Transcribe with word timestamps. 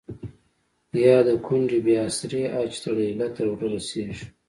يا 1.03 1.17
َد 1.27 1.27
کونډې 1.45 1.79
بې 1.85 1.95
اسرې 2.07 2.43
آه 2.59 2.65
چې 2.73 2.89
ا 3.01 3.01
يله 3.09 3.27
تر 3.35 3.45
ورۀ 3.49 3.67
رسيږي 3.73 4.25